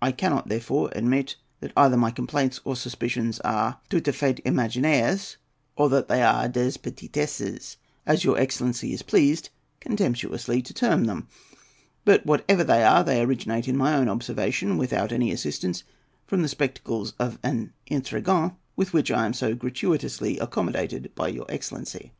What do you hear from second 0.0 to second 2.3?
I cannot, therefore, admit that either my